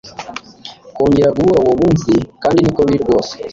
Kongera 0.95 1.35
guhura 1.35 1.59
uwo 1.65 1.75
munsi 1.81 2.11
kandi 2.41 2.59
niko 2.61 2.81
biri 2.85 2.99
rwose 3.03 3.33